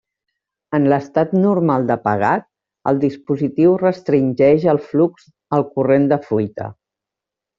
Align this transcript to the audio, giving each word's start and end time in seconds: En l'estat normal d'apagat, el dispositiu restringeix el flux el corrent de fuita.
En 0.77 0.85
l'estat 0.91 1.33
normal 1.41 1.83
d'apagat, 1.91 2.47
el 2.93 3.01
dispositiu 3.03 3.77
restringeix 3.83 4.67
el 4.75 4.83
flux 4.87 5.29
el 5.59 5.67
corrent 5.77 6.11
de 6.15 6.19
fuita. 6.31 6.73